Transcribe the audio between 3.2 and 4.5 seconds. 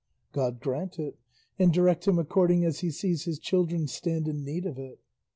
his children stand in